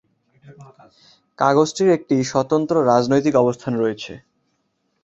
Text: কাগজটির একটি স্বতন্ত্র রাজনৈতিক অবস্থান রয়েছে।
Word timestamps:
কাগজটির 1.39 1.89
একটি 1.97 2.15
স্বতন্ত্র 2.31 2.75
রাজনৈতিক 2.91 3.33
অবস্থান 3.43 3.73
রয়েছে। 3.75 4.13